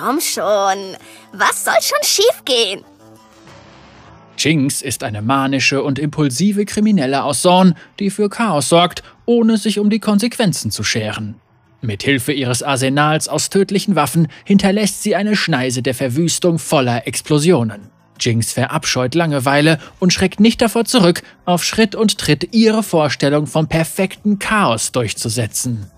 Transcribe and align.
Komm 0.00 0.20
schon, 0.20 0.96
was 1.32 1.64
soll 1.64 1.74
schon 1.82 2.02
schiefgehen? 2.02 2.84
Jinx 4.38 4.80
ist 4.80 5.02
eine 5.02 5.20
manische 5.20 5.82
und 5.82 5.98
impulsive 5.98 6.64
Kriminelle 6.64 7.22
aus 7.22 7.42
Zorn, 7.42 7.74
die 7.98 8.08
für 8.08 8.30
Chaos 8.30 8.70
sorgt, 8.70 9.02
ohne 9.26 9.58
sich 9.58 9.78
um 9.78 9.90
die 9.90 10.00
Konsequenzen 10.00 10.70
zu 10.70 10.84
scheren. 10.84 11.34
Mithilfe 11.82 12.32
ihres 12.32 12.62
Arsenals 12.62 13.28
aus 13.28 13.50
tödlichen 13.50 13.94
Waffen 13.94 14.28
hinterlässt 14.44 15.02
sie 15.02 15.16
eine 15.16 15.36
Schneise 15.36 15.82
der 15.82 15.94
Verwüstung 15.94 16.58
voller 16.58 17.06
Explosionen. 17.06 17.90
Jinx 18.18 18.52
verabscheut 18.52 19.14
Langeweile 19.14 19.78
und 19.98 20.14
schreckt 20.14 20.40
nicht 20.40 20.62
davor 20.62 20.86
zurück, 20.86 21.22
auf 21.44 21.62
Schritt 21.62 21.94
und 21.94 22.16
Tritt 22.16 22.54
ihre 22.54 22.82
Vorstellung 22.82 23.46
vom 23.46 23.68
perfekten 23.68 24.38
Chaos 24.38 24.92
durchzusetzen. 24.92 25.90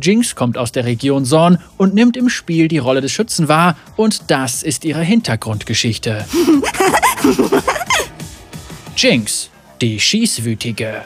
Jinx 0.00 0.34
kommt 0.34 0.58
aus 0.58 0.72
der 0.72 0.84
Region 0.84 1.24
Zorn 1.24 1.58
und 1.76 1.94
nimmt 1.94 2.16
im 2.16 2.28
Spiel 2.28 2.68
die 2.68 2.78
Rolle 2.78 3.00
des 3.00 3.12
Schützen 3.12 3.48
wahr, 3.48 3.76
und 3.96 4.30
das 4.30 4.62
ist 4.62 4.84
ihre 4.84 5.02
Hintergrundgeschichte. 5.02 6.24
Jinx, 8.96 9.50
die 9.80 10.00
Schießwütige. 10.00 11.02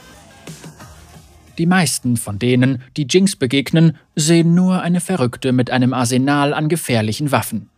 Die 1.58 1.66
meisten 1.66 2.16
von 2.16 2.38
denen, 2.38 2.82
die 2.96 3.06
Jinx 3.08 3.34
begegnen, 3.34 3.96
sehen 4.14 4.54
nur 4.54 4.80
eine 4.80 5.00
Verrückte 5.00 5.52
mit 5.52 5.70
einem 5.70 5.92
Arsenal 5.92 6.54
an 6.54 6.68
gefährlichen 6.68 7.32
Waffen. 7.32 7.68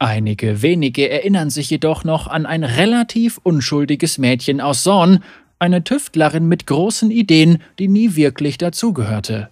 Einige 0.00 0.62
wenige 0.62 1.08
erinnern 1.08 1.50
sich 1.50 1.70
jedoch 1.70 2.04
noch 2.04 2.28
an 2.28 2.46
ein 2.46 2.64
relativ 2.64 3.40
unschuldiges 3.42 4.18
Mädchen 4.18 4.60
aus 4.60 4.82
Zorn, 4.82 5.22
eine 5.58 5.82
Tüftlerin 5.82 6.46
mit 6.46 6.66
großen 6.66 7.10
Ideen, 7.10 7.62
die 7.78 7.88
nie 7.88 8.14
wirklich 8.14 8.58
dazugehörte. 8.58 9.48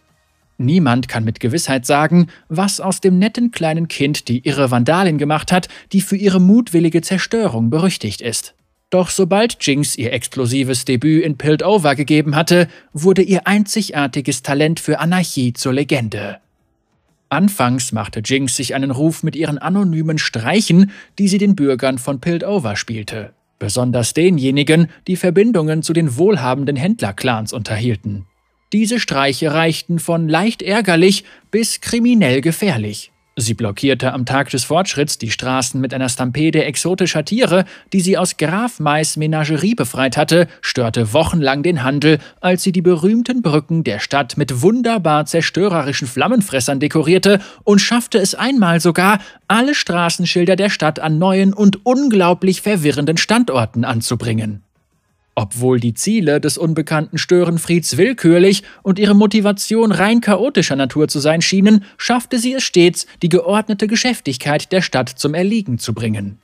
Niemand 0.59 1.09
kann 1.09 1.25
mit 1.25 1.41
Gewissheit 1.41 1.85
sagen, 1.85 2.29
was 2.49 2.81
aus 2.81 3.01
dem 3.01 3.19
netten 3.19 3.51
kleinen 3.51 3.89
Kind 3.89 4.29
die 4.29 4.47
irre 4.47 4.71
Vandalin 4.71 5.19
gemacht 5.19 5.53
hat, 5.53 5.69
die 5.93 6.01
für 6.01 6.17
ihre 6.17 6.41
mutwillige 6.41 7.03
Zerstörung 7.03 7.69
berüchtigt 7.69 8.23
ist. 8.23 8.55
Doch 8.89 9.11
sobald 9.11 9.59
Jinx 9.61 9.97
ihr 9.97 10.13
explosives 10.13 10.85
Debüt 10.85 11.25
in 11.25 11.37
Piltover 11.37 11.95
gegeben 11.95 12.37
hatte, 12.37 12.69
wurde 12.93 13.23
ihr 13.23 13.47
einzigartiges 13.47 14.43
Talent 14.43 14.81
für 14.81 15.01
Anarchie 15.01 15.53
zur 15.53 15.73
Legende. 15.73 16.39
Anfangs 17.29 17.91
machte 17.91 18.21
Jinx 18.25 18.57
sich 18.57 18.75
einen 18.75 18.93
Ruf 18.93 19.25
mit 19.25 19.35
ihren 19.35 19.59
anonymen 19.59 20.19
Streichen, 20.19 20.93
die 21.19 21.27
sie 21.27 21.39
den 21.39 21.57
Bürgern 21.57 21.99
von 21.99 22.21
Piltover 22.21 22.77
spielte. 22.77 23.33
Besonders 23.59 24.15
denjenigen, 24.15 24.89
die 25.09 25.17
Verbindungen 25.17 25.83
zu 25.83 25.93
den 25.93 26.17
wohlhabenden 26.17 26.77
Händlerclans 26.77 27.53
unterhielten. 27.53 28.27
Diese 28.77 29.01
Streiche 29.01 29.55
reichten 29.55 29.99
von 29.99 30.29
leicht 30.29 30.61
ärgerlich 30.61 31.25
bis 31.51 31.81
kriminell 31.81 32.43
gefährlich. 32.43 33.11
Sie 33.35 33.55
blockierte 33.55 34.13
am 34.13 34.27
Tag 34.27 34.51
des 34.51 34.65
Fortschritts 34.65 35.17
die 35.17 35.31
Straßen 35.31 35.81
mit 35.81 35.95
einer 35.95 36.11
Stampede 36.11 36.63
exotischer 36.63 37.25
Tiere, 37.25 37.65
die 37.95 38.03
sie 38.03 38.19
aus 38.19 38.37
Graf 38.37 38.79
Mais 38.79 39.17
Menagerie 39.17 39.75
befreit 39.75 40.19
hatte, 40.19 40.47
störte 40.61 41.15
wochenlang 41.15 41.63
den 41.63 41.85
Handel, 41.85 42.19
als 42.43 42.65
sie 42.65 42.73
die 42.73 42.83
berühmten 42.83 43.41
Brücken 43.41 43.83
der 43.83 43.99
Stadt 43.99 44.37
mit 44.37 44.61
wunderbar 44.61 45.25
zerstörerischen 45.25 46.07
Flammenfressern 46.07 46.79
dekorierte 46.79 47.41
und 47.65 47.79
schaffte 47.79 48.19
es 48.19 48.35
einmal 48.35 48.83
sogar, 48.83 49.21
alle 49.49 49.75
Straßenschilder 49.75 50.57
der 50.57 50.69
Stadt 50.69 51.01
an 51.01 51.19
neuen 51.19 51.55
und 51.55 51.87
unglaublich 51.87 52.61
verwirrenden 52.61 53.17
Standorten 53.17 53.87
anzubringen. 53.87 54.66
Obwohl 55.39 55.81
die 55.81 55.93
Ziele 55.93 56.41
des 56.41 56.57
unbekannten 56.57 57.19
Störenfrieds 57.19 57.99
willkürlich 57.99 58.63
und 58.83 58.99
ihre 58.99 59.15
Motivation 59.15 59.93
rein 59.93 60.23
chaotischer 60.23 60.77
Natur 60.77 61.09
zu 61.09 61.21
sein 61.21 61.43
schienen, 61.43 61.85
schaffte 61.99 62.39
sie 62.39 62.55
es 62.55 62.63
stets, 62.63 63.07
die 63.23 63.29
geordnete 63.29 63.87
Geschäftigkeit 63.87 64.73
der 64.73 64.81
Stadt 64.81 65.11
zum 65.11 65.35
Erliegen 65.35 65.79
zu 65.79 65.93
bringen. 65.93 66.39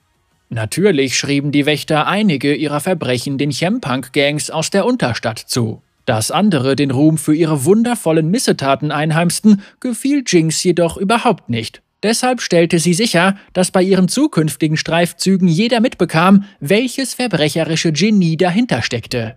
Natürlich 0.50 1.16
schrieben 1.16 1.52
die 1.52 1.64
Wächter 1.64 2.06
einige 2.06 2.54
ihrer 2.54 2.80
Verbrechen 2.80 3.38
den 3.38 3.50
Chempunk-Gangs 3.50 4.50
aus 4.50 4.68
der 4.68 4.84
Unterstadt 4.84 5.38
zu. 5.38 5.80
Dass 6.04 6.30
andere 6.30 6.76
den 6.76 6.90
Ruhm 6.90 7.16
für 7.16 7.34
ihre 7.34 7.64
wundervollen 7.64 8.30
Missetaten 8.30 8.90
einheimsten, 8.90 9.62
gefiel 9.80 10.22
Jinx 10.26 10.62
jedoch 10.62 10.98
überhaupt 10.98 11.48
nicht. 11.48 11.80
Deshalb 12.02 12.40
stellte 12.40 12.78
sie 12.78 12.94
sicher, 12.94 13.36
dass 13.52 13.70
bei 13.70 13.82
ihren 13.82 14.08
zukünftigen 14.08 14.76
Streifzügen 14.76 15.46
jeder 15.46 15.80
mitbekam, 15.80 16.44
welches 16.58 17.14
verbrecherische 17.14 17.92
Genie 17.92 18.36
dahinter 18.36 18.82
steckte. 18.82 19.36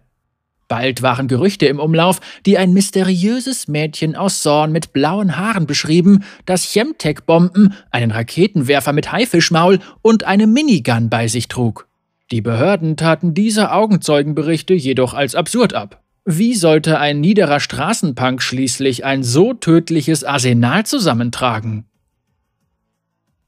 Bald 0.68 1.04
waren 1.04 1.28
Gerüchte 1.28 1.68
im 1.68 1.80
Umlauf, 1.80 2.20
die 2.48 2.58
ein 2.58 2.74
mysteriöses 2.74 3.68
Mädchen 3.68 4.16
aus 4.16 4.42
Zorn 4.42 4.72
mit 4.72 4.94
blauen 4.94 5.38
Haaren 5.38 5.68
beschrieben, 5.68 6.24
das 6.48 6.64
Chemtech-Bomben, 6.64 7.76
einen 7.92 8.10
Raketenwerfer 8.10 8.92
mit 8.92 9.12
Haifischmaul 9.12 9.78
und 10.02 10.24
eine 10.24 10.48
Minigun 10.48 11.10
bei 11.12 11.28
sich 11.28 11.48
trug. 11.50 11.88
Die 12.32 12.42
Behörden 12.42 12.98
taten 12.98 13.36
diese 13.36 13.72
Augenzeugenberichte 13.72 14.74
jedoch 14.74 15.14
als 15.14 15.36
absurd 15.36 15.76
ab. 15.76 16.02
Wie 16.26 16.56
sollte 16.56 17.00
ein 17.00 17.22
niederer 17.22 17.60
Straßenpunk 17.60 18.42
schließlich 18.42 19.06
ein 19.06 19.22
so 19.22 19.54
tödliches 19.54 20.24
Arsenal 20.24 20.84
zusammentragen? 20.84 21.86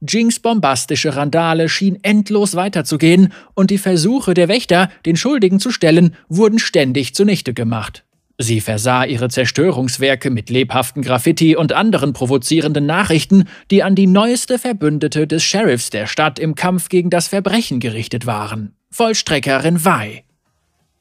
Jinx 0.02 0.40
bombastische 0.40 1.16
Randale 1.16 1.70
schien 1.70 1.98
endlos 2.04 2.56
weiterzugehen 2.56 3.34
und 3.56 3.72
die 3.72 3.78
Versuche 3.78 4.34
der 4.34 4.48
Wächter, 4.48 4.90
den 5.06 5.16
Schuldigen 5.16 5.60
zu 5.60 5.72
stellen, 5.72 6.16
wurden 6.30 6.60
ständig 6.60 7.16
zunichte 7.16 7.54
gemacht. 7.54 8.04
Sie 8.40 8.62
versah 8.62 9.04
ihre 9.04 9.30
Zerstörungswerke 9.30 10.30
mit 10.30 10.52
lebhaften 10.52 11.02
Graffiti 11.02 11.56
und 11.56 11.74
anderen 11.74 12.14
provozierenden 12.14 12.86
Nachrichten, 12.86 13.46
die 13.72 13.82
an 13.82 13.96
die 13.96 14.06
neueste 14.06 14.60
Verbündete 14.60 15.26
des 15.26 15.44
Sheriffs 15.44 15.90
der 15.90 16.06
Stadt 16.06 16.38
im 16.38 16.54
Kampf 16.54 16.90
gegen 16.90 17.10
das 17.10 17.28
Verbrechen 17.28 17.80
gerichtet 17.80 18.28
waren, 18.28 18.76
Vollstreckerin 18.92 19.84
Wei. 19.84 20.27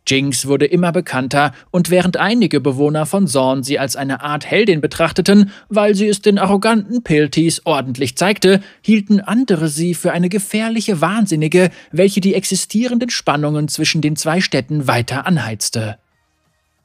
Jinx 0.06 0.46
wurde 0.46 0.66
immer 0.66 0.92
bekannter 0.92 1.52
und 1.70 1.90
während 1.90 2.16
einige 2.16 2.60
Bewohner 2.60 3.06
von 3.06 3.26
Zorn 3.26 3.62
sie 3.62 3.78
als 3.78 3.96
eine 3.96 4.22
Art 4.22 4.48
Heldin 4.48 4.80
betrachteten, 4.80 5.50
weil 5.68 5.94
sie 5.94 6.06
es 6.06 6.22
den 6.22 6.38
arroganten 6.38 7.02
Piltis 7.02 7.62
ordentlich 7.64 8.16
zeigte, 8.16 8.60
hielten 8.82 9.20
andere 9.20 9.68
sie 9.68 9.94
für 9.94 10.12
eine 10.12 10.28
gefährliche 10.28 11.00
Wahnsinnige, 11.00 11.70
welche 11.90 12.20
die 12.20 12.34
existierenden 12.34 13.10
Spannungen 13.10 13.68
zwischen 13.68 14.00
den 14.00 14.16
zwei 14.16 14.40
Städten 14.40 14.86
weiter 14.86 15.26
anheizte. 15.26 15.98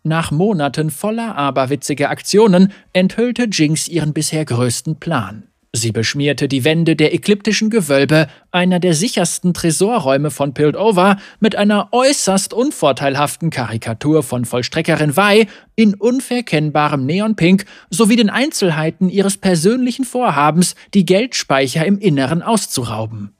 Nach 0.03 0.31
Monaten 0.31 0.89
voller 0.89 1.35
aberwitziger 1.35 2.09
Aktionen 2.09 2.73
enthüllte 2.91 3.43
Jinx 3.51 3.87
ihren 3.87 4.13
bisher 4.13 4.45
größten 4.45 4.95
Plan. 4.95 5.43
Sie 5.73 5.93
beschmierte 5.93 6.49
die 6.49 6.65
Wände 6.65 6.97
der 6.97 7.13
ekliptischen 7.13 7.69
Gewölbe, 7.69 8.27
einer 8.51 8.81
der 8.81 8.93
sichersten 8.93 9.53
Tresorräume 9.53 10.29
von 10.29 10.53
Piltover, 10.53 11.15
mit 11.39 11.55
einer 11.55 11.87
äußerst 11.93 12.53
unvorteilhaften 12.53 13.51
Karikatur 13.51 14.21
von 14.21 14.43
Vollstreckerin 14.43 15.15
Wei 15.15 15.47
in 15.75 15.95
unverkennbarem 15.95 17.05
Neonpink 17.05 17.63
sowie 17.89 18.17
den 18.17 18.29
Einzelheiten 18.29 19.07
ihres 19.07 19.37
persönlichen 19.37 20.03
Vorhabens, 20.03 20.75
die 20.93 21.05
Geldspeicher 21.05 21.85
im 21.85 21.99
Inneren 21.99 22.41
auszurauben. 22.41 23.33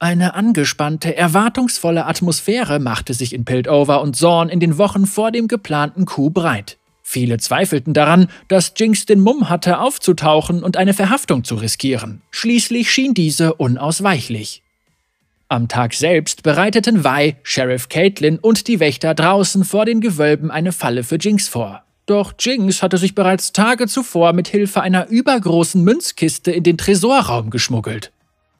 Eine 0.00 0.34
angespannte, 0.34 1.16
erwartungsvolle 1.16 2.06
Atmosphäre 2.06 2.80
machte 2.80 3.14
sich 3.14 3.34
in 3.34 3.44
Piltover 3.44 4.00
und 4.00 4.16
Zorn 4.16 4.48
in 4.48 4.58
den 4.58 4.78
Wochen 4.78 5.06
vor 5.06 5.30
dem 5.30 5.46
geplanten 5.46 6.06
Coup 6.06 6.34
breit. 6.34 6.77
Viele 7.10 7.38
zweifelten 7.38 7.94
daran, 7.94 8.28
dass 8.48 8.74
Jinx 8.76 9.06
den 9.06 9.20
Mumm 9.20 9.48
hatte, 9.48 9.78
aufzutauchen 9.78 10.62
und 10.62 10.76
eine 10.76 10.92
Verhaftung 10.92 11.42
zu 11.42 11.54
riskieren. 11.54 12.20
Schließlich 12.30 12.90
schien 12.90 13.14
diese 13.14 13.54
unausweichlich. 13.54 14.62
Am 15.48 15.68
Tag 15.68 15.94
selbst 15.94 16.42
bereiteten 16.42 17.04
Vi, 17.04 17.36
Sheriff 17.42 17.88
Caitlin 17.88 18.38
und 18.38 18.68
die 18.68 18.78
Wächter 18.78 19.14
draußen 19.14 19.64
vor 19.64 19.86
den 19.86 20.02
Gewölben 20.02 20.50
eine 20.50 20.70
Falle 20.70 21.02
für 21.02 21.16
Jinx 21.16 21.48
vor. 21.48 21.82
Doch 22.04 22.34
Jinx 22.38 22.82
hatte 22.82 22.98
sich 22.98 23.14
bereits 23.14 23.54
Tage 23.54 23.86
zuvor 23.86 24.34
mit 24.34 24.48
Hilfe 24.48 24.82
einer 24.82 25.08
übergroßen 25.08 25.82
Münzkiste 25.82 26.50
in 26.50 26.62
den 26.62 26.76
Tresorraum 26.76 27.48
geschmuggelt. 27.48 28.12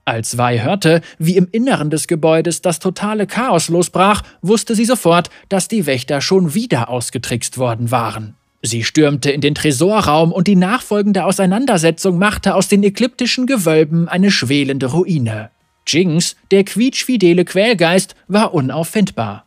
Als 0.07 0.39
Wei 0.39 0.61
hörte, 0.61 1.03
wie 1.19 1.37
im 1.37 1.49
Inneren 1.53 1.91
des 1.91 2.07
Gebäudes 2.07 2.63
das 2.63 2.79
totale 2.79 3.27
Chaos 3.27 3.69
losbrach, 3.69 4.23
wusste 4.41 4.75
sie 4.75 4.87
sofort, 4.87 5.29
dass 5.51 5.69
die 5.69 5.85
Wächter 5.85 6.23
schon 6.23 6.55
wieder 6.55 6.89
ausgetrickst 6.89 7.59
worden 7.59 7.91
waren. 7.91 8.38
Sie 8.63 8.83
stürmte 8.83 9.31
in 9.31 9.41
den 9.41 9.55
Tresorraum 9.55 10.33
und 10.33 10.49
die 10.49 10.57
nachfolgende 10.57 11.25
Auseinandersetzung 11.25 12.19
machte 12.19 12.55
aus 12.55 12.69
den 12.69 12.83
ekliptischen 12.83 13.47
Gewölben 13.47 14.09
eine 14.09 14.31
schwelende 14.31 14.87
Ruine. 14.87 15.51
Jinx, 15.87 16.37
der 16.51 16.65
quietschfidele 16.65 17.45
Quälgeist, 17.45 18.15
war 18.27 18.53
unauffindbar. 18.53 19.47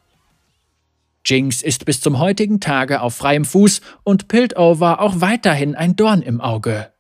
Jinx 1.26 1.62
ist 1.62 1.86
bis 1.86 2.02
zum 2.02 2.20
heutigen 2.20 2.60
Tage 2.60 3.02
auf 3.02 3.16
freiem 3.16 3.46
Fuß 3.46 3.82
und 4.04 4.28
Piltover 4.28 5.02
auch 5.02 5.22
weiterhin 5.22 5.76
ein 5.76 5.96
Dorn 5.96 6.22
im 6.22 6.42
Auge. 6.42 6.92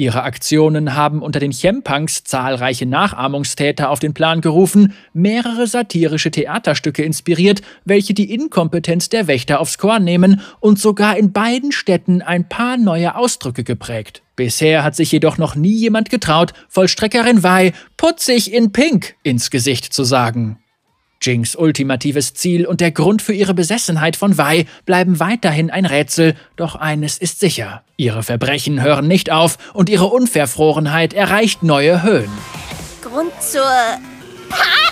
Ihre 0.00 0.22
Aktionen 0.22 0.94
haben 0.94 1.22
unter 1.22 1.40
den 1.40 1.50
Chempunks 1.50 2.22
zahlreiche 2.22 2.86
Nachahmungstäter 2.86 3.90
auf 3.90 3.98
den 3.98 4.14
Plan 4.14 4.40
gerufen, 4.40 4.94
mehrere 5.12 5.66
satirische 5.66 6.30
Theaterstücke 6.30 7.02
inspiriert, 7.02 7.62
welche 7.84 8.14
die 8.14 8.32
Inkompetenz 8.32 9.08
der 9.08 9.26
Wächter 9.26 9.58
aufs 9.58 9.76
Korn 9.76 10.04
nehmen 10.04 10.40
und 10.60 10.78
sogar 10.78 11.16
in 11.16 11.32
beiden 11.32 11.72
Städten 11.72 12.22
ein 12.22 12.48
paar 12.48 12.76
neue 12.76 13.16
Ausdrücke 13.16 13.64
geprägt. 13.64 14.22
Bisher 14.36 14.84
hat 14.84 14.94
sich 14.94 15.10
jedoch 15.10 15.36
noch 15.36 15.56
nie 15.56 15.74
jemand 15.74 16.10
getraut, 16.10 16.52
Vollstreckerin 16.68 17.42
Wei 17.42 17.72
putzig 17.96 18.52
in 18.52 18.70
Pink 18.70 19.16
ins 19.24 19.50
Gesicht 19.50 19.92
zu 19.92 20.04
sagen. 20.04 20.60
Jinx 21.28 21.54
ultimatives 21.56 22.32
Ziel 22.32 22.64
und 22.64 22.80
der 22.80 22.90
Grund 22.90 23.20
für 23.20 23.34
ihre 23.34 23.52
Besessenheit 23.52 24.16
von 24.16 24.38
Wei 24.38 24.64
bleiben 24.86 25.20
weiterhin 25.20 25.70
ein 25.70 25.84
Rätsel, 25.84 26.34
doch 26.56 26.74
eines 26.74 27.18
ist 27.18 27.38
sicher. 27.38 27.82
Ihre 27.98 28.22
Verbrechen 28.22 28.80
hören 28.80 29.06
nicht 29.06 29.30
auf 29.30 29.58
und 29.74 29.90
ihre 29.90 30.06
Unverfrorenheit 30.06 31.12
erreicht 31.12 31.62
neue 31.62 32.02
Höhen. 32.02 32.30
Grund 33.02 33.32
zur... 33.42 33.60
Ha! 33.60 34.87